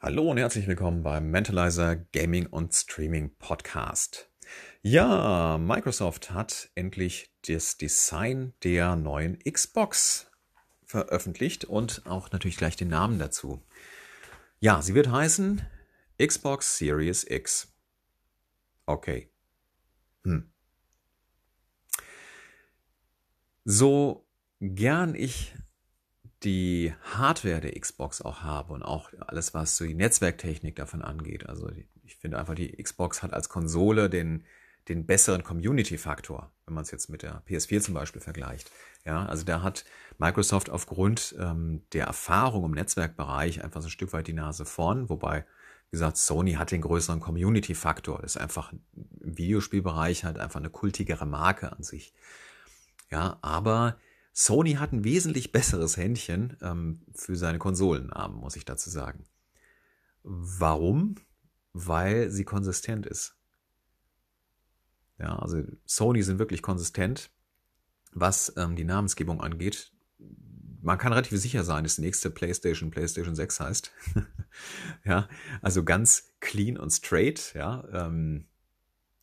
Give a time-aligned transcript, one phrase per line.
[0.00, 4.30] Hallo und herzlich willkommen beim Mentalizer Gaming und Streaming Podcast.
[4.80, 10.30] Ja, Microsoft hat endlich das Design der neuen Xbox
[10.84, 13.60] veröffentlicht und auch natürlich gleich den Namen dazu.
[14.60, 15.66] Ja, sie wird heißen
[16.24, 17.74] Xbox Series X.
[18.86, 19.32] Okay.
[20.22, 20.52] Hm.
[23.64, 24.28] So
[24.60, 25.56] gern ich
[26.44, 31.48] die Hardware der Xbox auch habe und auch alles, was so die Netzwerktechnik davon angeht.
[31.48, 31.70] Also
[32.04, 34.44] ich finde einfach, die Xbox hat als Konsole den,
[34.88, 38.70] den besseren Community-Faktor, wenn man es jetzt mit der PS4 zum Beispiel vergleicht.
[39.04, 39.84] Ja, also da hat
[40.18, 45.08] Microsoft aufgrund ähm, der Erfahrung im Netzwerkbereich einfach so ein Stück weit die Nase vorn,
[45.08, 45.44] wobei,
[45.90, 51.26] wie gesagt, Sony hat den größeren Community-Faktor, ist einfach im Videospielbereich halt einfach eine kultigere
[51.26, 52.14] Marke an sich.
[53.10, 53.98] Ja, aber
[54.40, 59.24] Sony hat ein wesentlich besseres Händchen ähm, für seine Konsolennamen, muss ich dazu sagen.
[60.22, 61.16] Warum?
[61.72, 63.36] Weil sie konsistent ist.
[65.18, 67.32] Ja, also Sony sind wirklich konsistent,
[68.12, 69.90] was ähm, die Namensgebung angeht.
[70.82, 73.92] Man kann relativ sicher sein, dass die nächste PlayStation PlayStation 6 heißt.
[75.04, 75.28] ja,
[75.62, 78.46] also ganz clean und straight, ja, ähm,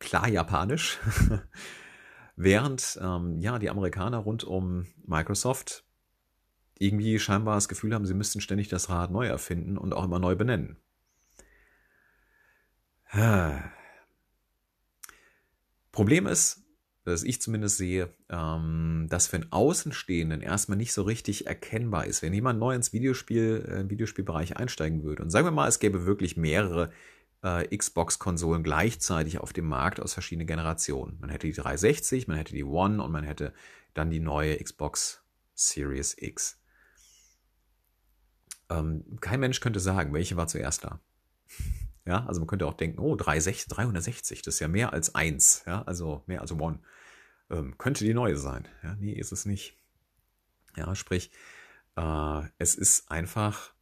[0.00, 0.98] klar japanisch.
[2.36, 5.84] Während ähm, ja die Amerikaner rund um Microsoft
[6.78, 10.18] irgendwie scheinbar das Gefühl haben, sie müssten ständig das Rad neu erfinden und auch immer
[10.18, 10.76] neu benennen.
[15.92, 16.66] Problem ist,
[17.04, 22.20] dass ich zumindest sehe, ähm, dass für einen Außenstehenden erstmal nicht so richtig erkennbar ist.
[22.20, 26.04] Wenn jemand neu ins Videospiel, äh, Videospielbereich einsteigen würde und sagen wir mal, es gäbe
[26.04, 26.90] wirklich mehrere
[27.46, 31.16] äh, Xbox-Konsolen gleichzeitig auf dem Markt aus verschiedenen Generationen.
[31.20, 33.54] Man hätte die 360, man hätte die One und man hätte
[33.94, 35.22] dann die neue Xbox
[35.54, 36.60] Series X.
[38.68, 41.00] Ähm, kein Mensch könnte sagen, welche war zuerst da.
[42.08, 45.64] Ja, also man könnte auch denken, oh, 360, 360, das ist ja mehr als eins,
[45.66, 46.78] ja, also mehr als One.
[47.50, 48.68] Ähm, könnte die neue sein.
[48.84, 49.76] Ja, nee, ist es nicht.
[50.76, 51.32] Ja, sprich,
[51.96, 53.74] äh, es ist einfach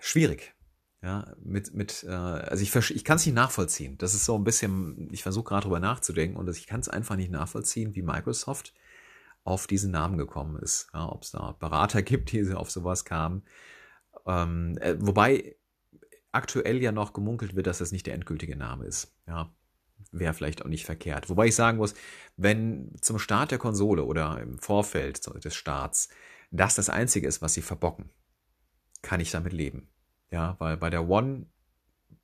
[0.00, 0.52] schwierig.
[1.02, 3.98] Ja, mit, mit, äh, also ich, ich kann es nicht nachvollziehen.
[3.98, 7.16] Das ist so ein bisschen, ich versuche gerade drüber nachzudenken und ich kann es einfach
[7.16, 8.72] nicht nachvollziehen, wie Microsoft
[9.42, 10.88] auf diesen Namen gekommen ist.
[10.94, 13.42] Ja, Ob es da Berater gibt, die auf sowas kamen.
[14.26, 15.56] Ähm, äh, wobei
[16.30, 19.12] aktuell ja noch gemunkelt wird, dass das nicht der endgültige Name ist.
[19.26, 19.52] Ja,
[20.12, 21.28] wäre vielleicht auch nicht verkehrt.
[21.28, 21.94] Wobei ich sagen muss,
[22.36, 26.08] wenn zum Start der Konsole oder im Vorfeld des Starts
[26.52, 28.10] das das Einzige ist, was sie verbocken,
[29.00, 29.88] kann ich damit leben.
[30.32, 31.46] Ja, weil bei der One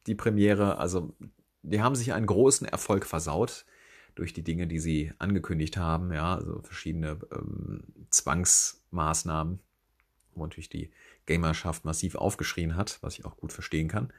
[0.06, 1.14] die Premiere, also
[1.62, 3.66] die haben sich einen großen Erfolg versaut
[4.14, 9.60] durch die Dinge, die sie angekündigt haben, ja, also verschiedene ähm, Zwangsmaßnahmen,
[10.34, 10.90] wo natürlich die
[11.26, 14.10] Gamerschaft massiv aufgeschrien hat, was ich auch gut verstehen kann.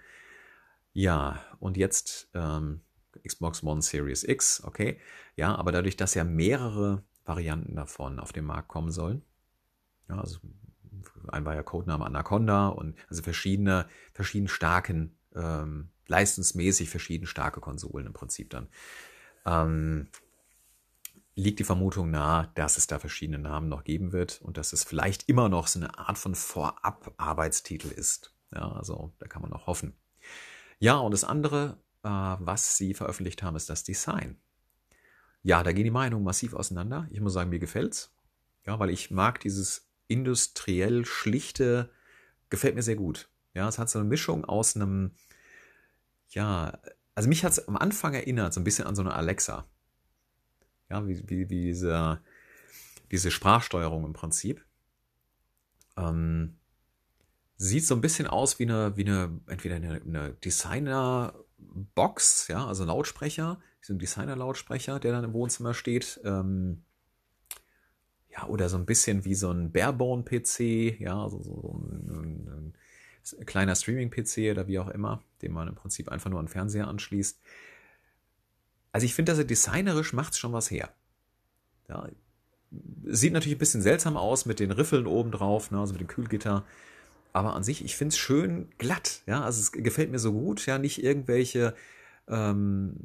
[0.94, 2.81] Ja, und jetzt ähm,
[3.28, 4.99] Xbox One Series X, okay.
[5.35, 9.23] Ja, aber dadurch, dass ja mehrere Varianten davon auf den Markt kommen sollen,
[10.07, 10.39] ja, also
[11.27, 18.07] ein war ja Codename Anaconda und also verschiedene, verschieden starken, ähm, leistungsmäßig verschieden starke Konsolen
[18.07, 18.67] im Prinzip dann.
[19.45, 20.07] Ähm,
[21.35, 24.83] liegt die Vermutung nahe, dass es da verschiedene Namen noch geben wird und dass es
[24.83, 28.33] vielleicht immer noch so eine Art von Vorab-Arbeitstitel ist.
[28.53, 29.95] Ja, also da kann man noch hoffen.
[30.79, 34.37] Ja, und das andere, äh, was sie veröffentlicht haben, ist das Design.
[35.41, 37.07] Ja, da gehen die Meinungen massiv auseinander.
[37.11, 38.13] Ich muss sagen, mir gefällt's.
[38.66, 41.90] Ja, weil ich mag dieses industriell schlichte,
[42.50, 43.30] gefällt mir sehr gut.
[43.53, 45.14] Ja, es hat so eine Mischung aus einem,
[46.30, 46.78] ja,
[47.16, 49.66] also mich hat es am Anfang erinnert, so ein bisschen an so eine Alexa.
[50.90, 52.22] Ja, wie, wie, wie diese,
[53.12, 54.66] diese Sprachsteuerung im Prinzip.
[55.96, 56.58] Ähm,
[57.58, 62.86] sieht so ein bisschen aus wie eine, wie eine, entweder eine, eine Designer-Box, ja, also
[62.86, 66.20] Lautsprecher, so ein Designer-Lautsprecher, der dann im Wohnzimmer steht.
[66.24, 66.86] Ähm,
[68.39, 72.73] ja, oder so ein bisschen wie so ein Barebone-PC, ja, also so ein, ein,
[73.40, 76.52] ein kleiner Streaming-PC oder wie auch immer, den man im Prinzip einfach nur an den
[76.52, 77.40] Fernseher anschließt.
[78.91, 80.90] Also ich finde, dass er designerisch macht schon was her.
[81.87, 82.08] Ja,
[83.05, 86.08] sieht natürlich ein bisschen seltsam aus mit den Riffeln oben drauf, ne, also mit dem
[86.08, 86.66] Kühlgitter.
[87.34, 90.66] Aber an sich, ich finde es schön glatt, ja, also es gefällt mir so gut,
[90.66, 91.75] ja, nicht irgendwelche
[92.28, 92.96] ähm,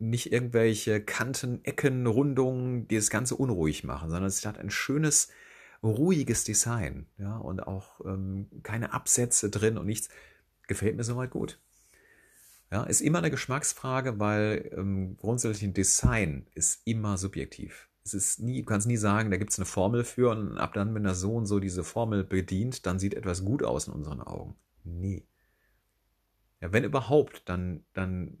[0.00, 5.28] nicht irgendwelche Kanten, Ecken, Rundungen, die das Ganze unruhig machen, sondern es hat ein schönes,
[5.82, 10.08] ruhiges Design, ja, und auch ähm, keine Absätze drin und nichts.
[10.66, 11.58] Gefällt mir soweit gut.
[12.70, 17.88] Ja, ist immer eine Geschmacksfrage, weil ähm, grundsätzlich ein Design ist immer subjektiv.
[18.04, 20.74] es ist nie, du kannst nie sagen, da gibt es eine Formel für und ab
[20.74, 24.20] dann, wenn der Sohn so diese Formel bedient, dann sieht etwas gut aus in unseren
[24.20, 24.54] Augen.
[24.84, 25.26] Nie.
[26.60, 28.38] Ja, wenn überhaupt, dann, dann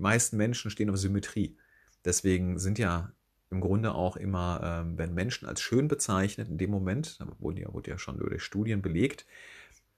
[0.00, 1.56] meisten Menschen stehen auf Symmetrie.
[2.04, 3.12] Deswegen sind ja
[3.50, 7.72] im Grunde auch immer, ähm, wenn Menschen als schön bezeichnet, in dem Moment, wurde ja,
[7.72, 9.26] wurde ja schon durch Studien belegt,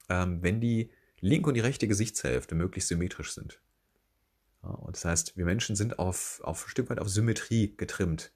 [0.08, 0.90] ähm, wenn die
[1.20, 3.60] linke und die rechte Gesichtshälfte möglichst symmetrisch sind.
[4.62, 8.32] Ja, und das heißt, wir Menschen sind auf, auf ein Stück weit auf Symmetrie getrimmt.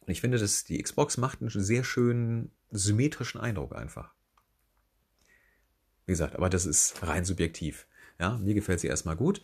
[0.00, 4.12] Und ich finde, dass die Xbox macht einen sehr schönen symmetrischen Eindruck einfach.
[6.06, 7.86] Wie gesagt, aber das ist rein subjektiv.
[8.18, 9.40] Ja, mir gefällt sie erstmal gut.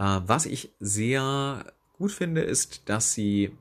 [0.00, 3.56] Äh, was ich sehr gut finde, ist, dass sie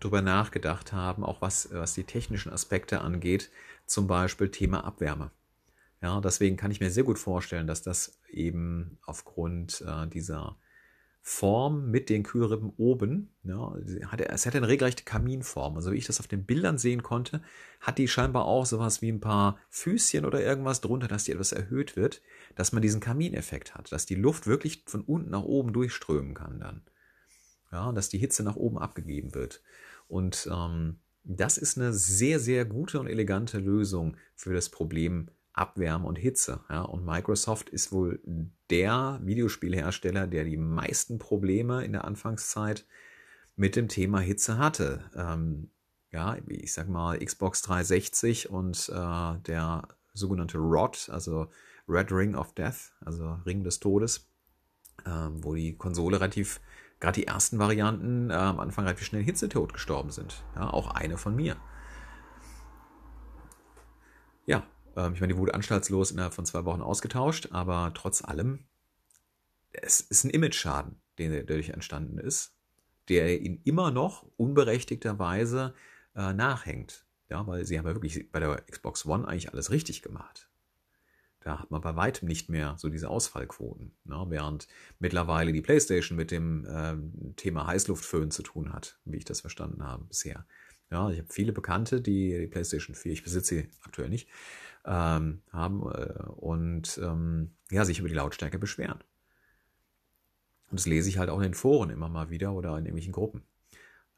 [0.00, 3.50] darüber nachgedacht haben, auch was, was die technischen Aspekte angeht,
[3.84, 5.30] zum Beispiel Thema Abwärme.
[6.00, 10.56] Ja, deswegen kann ich mir sehr gut vorstellen, dass das eben aufgrund äh, dieser
[11.22, 13.74] Form mit den Kühlrippen oben, ja,
[14.06, 15.76] hat, es hat eine regelrechte Kaminform.
[15.76, 17.42] Also wie ich das auf den Bildern sehen konnte,
[17.80, 21.52] hat die scheinbar auch sowas wie ein paar Füßchen oder irgendwas drunter, dass die etwas
[21.52, 22.22] erhöht wird,
[22.54, 26.58] dass man diesen Kamineffekt hat, dass die Luft wirklich von unten nach oben durchströmen kann
[26.58, 26.82] dann.
[27.70, 29.62] Ja, dass die Hitze nach oben abgegeben wird.
[30.08, 36.06] Und ähm, das ist eine sehr, sehr gute und elegante Lösung für das Problem Abwärme
[36.06, 36.60] und Hitze.
[36.68, 38.20] Ja, und Microsoft ist wohl
[38.70, 42.86] der Videospielhersteller, der die meisten Probleme in der Anfangszeit
[43.56, 45.10] mit dem Thema Hitze hatte.
[45.14, 45.70] Ähm,
[46.10, 51.48] ja, ich sag mal Xbox 360 und äh, der sogenannte ROD, also
[51.88, 54.28] Red Ring of Death, also Ring des Todes,
[55.04, 56.60] äh, wo die Konsole relativ,
[57.00, 60.44] gerade die ersten Varianten äh, am Anfang relativ schnell hitzetod gestorben sind.
[60.56, 61.56] Ja, auch eine von mir.
[64.46, 64.66] Ja,
[65.06, 68.64] ähm, ich meine, die wurde anstaltslos innerhalb von zwei Wochen ausgetauscht, aber trotz allem,
[69.72, 72.54] es ist ein Image-Schaden, der dadurch entstanden ist,
[73.08, 75.74] der ihn immer noch unberechtigterweise
[76.14, 77.04] äh, nachhängt.
[77.28, 80.48] Ja, weil sie haben ja wirklich bei der Xbox One eigentlich alles richtig gemacht.
[81.40, 83.92] Da hat man bei weitem nicht mehr so diese Ausfallquoten.
[84.04, 84.26] Ne?
[84.28, 84.68] Während
[84.98, 86.96] mittlerweile die PlayStation mit dem äh,
[87.36, 90.44] Thema Heißluftföhn zu tun hat, wie ich das verstanden habe bisher.
[90.90, 94.28] Ja, ich habe viele Bekannte, die die PlayStation 4, ich besitze sie aktuell nicht,
[94.84, 99.00] ähm, haben äh, und ähm, ja, sich über die Lautstärke beschweren.
[100.70, 103.12] Und das lese ich halt auch in den Foren immer mal wieder oder in irgendwelchen
[103.12, 103.42] Gruppen.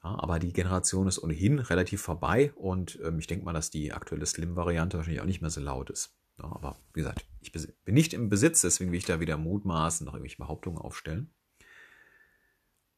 [0.05, 3.93] Ja, aber die Generation ist ohnehin relativ vorbei und ähm, ich denke mal, dass die
[3.93, 6.17] aktuelle Slim-Variante wahrscheinlich auch nicht mehr so laut ist.
[6.39, 10.05] Ja, aber wie gesagt, ich bin nicht im Besitz, deswegen will ich da wieder mutmaßen,
[10.05, 11.33] noch irgendwelche Behauptungen aufstellen.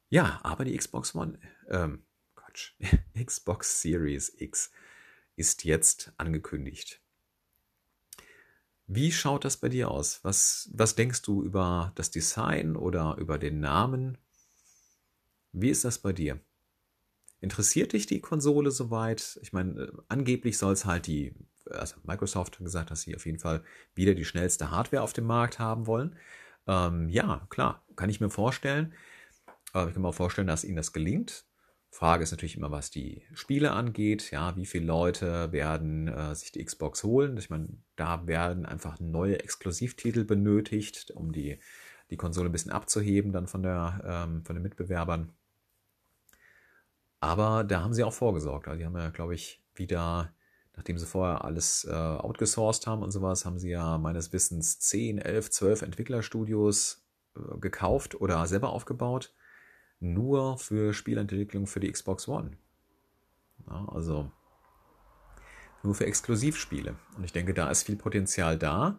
[0.08, 1.38] Ja, aber die Xbox One,
[1.68, 2.72] ähm, Quatsch,
[3.24, 4.70] Xbox Series X
[5.36, 7.03] ist jetzt angekündigt.
[8.86, 10.20] Wie schaut das bei dir aus?
[10.22, 14.18] Was, was denkst du über das Design oder über den Namen?
[15.52, 16.40] Wie ist das bei dir?
[17.40, 19.38] Interessiert dich die Konsole soweit?
[19.42, 21.34] Ich meine, äh, angeblich soll es halt die,
[21.70, 23.64] also Microsoft hat gesagt, dass sie auf jeden Fall
[23.94, 26.16] wieder die schnellste Hardware auf dem Markt haben wollen.
[26.66, 28.94] Ähm, ja, klar, kann ich mir vorstellen.
[29.72, 31.44] Aber ich kann mir auch vorstellen, dass ihnen das gelingt.
[31.94, 34.32] Frage ist natürlich immer, was die Spiele angeht.
[34.32, 37.36] Ja, wie viele Leute werden äh, sich die Xbox holen?
[37.36, 41.60] Ich meine, da werden einfach neue Exklusivtitel benötigt, um die,
[42.10, 45.30] die Konsole ein bisschen abzuheben dann von, der, ähm, von den Mitbewerbern.
[47.20, 48.66] Aber da haben sie auch vorgesorgt.
[48.66, 50.34] Also die haben ja, glaube ich, wieder,
[50.74, 55.18] nachdem sie vorher alles äh, outgesourced haben und sowas, haben sie ja meines Wissens 10,
[55.18, 59.32] 11, 12 Entwicklerstudios äh, gekauft oder selber aufgebaut
[60.00, 62.52] nur für Spielentwicklung für die Xbox One.
[63.68, 64.30] Ja, also
[65.82, 66.96] nur für Exklusivspiele.
[67.16, 68.98] Und ich denke, da ist viel Potenzial da.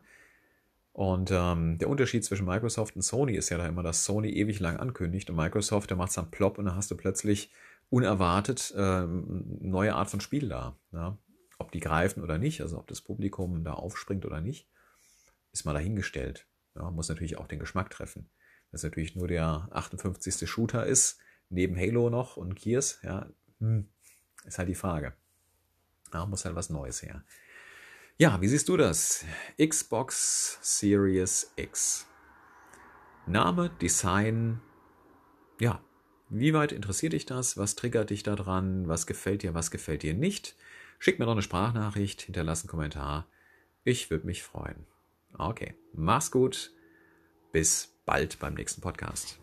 [0.93, 4.59] Und ähm, der Unterschied zwischen Microsoft und Sony ist ja da immer, dass Sony ewig
[4.59, 7.51] lang ankündigt und Microsoft, der macht es dann plopp und dann hast du plötzlich
[7.89, 10.77] unerwartet äh, neue Art von Spiel da.
[10.93, 11.17] Ja?
[11.57, 14.69] Ob die greifen oder nicht, also ob das Publikum da aufspringt oder nicht,
[15.51, 16.47] ist mal dahingestellt.
[16.75, 16.89] Ja?
[16.91, 18.29] Muss natürlich auch den Geschmack treffen
[18.75, 20.49] das natürlich nur der 58.
[20.49, 21.17] Shooter ist,
[21.49, 23.29] neben Halo noch und Gears, ja,
[23.59, 23.87] hm,
[24.45, 25.13] ist halt die Frage.
[26.11, 27.23] Da muss halt was Neues her.
[28.17, 29.23] Ja, wie siehst du das?
[29.57, 32.05] Xbox Series X.
[33.27, 34.61] Name, Design,
[35.59, 35.81] ja,
[36.29, 37.57] wie weit interessiert dich das?
[37.57, 38.89] Was triggert dich daran?
[38.89, 40.55] Was gefällt dir, was gefällt dir nicht?
[40.99, 43.27] Schick mir doch eine Sprachnachricht, hinterlass einen Kommentar.
[43.85, 44.85] Ich würde mich freuen.
[45.37, 46.71] Okay, mach's gut.
[47.53, 49.37] Bis bald beim nächsten Podcast.